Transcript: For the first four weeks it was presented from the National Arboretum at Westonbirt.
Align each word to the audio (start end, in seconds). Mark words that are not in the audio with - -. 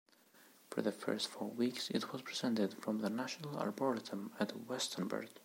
For 0.71 0.81
the 0.81 0.91
first 0.91 1.27
four 1.27 1.51
weeks 1.51 1.91
it 1.91 2.11
was 2.11 2.23
presented 2.23 2.73
from 2.73 3.01
the 3.01 3.09
National 3.11 3.55
Arboretum 3.59 4.31
at 4.39 4.49
Westonbirt. 4.67 5.29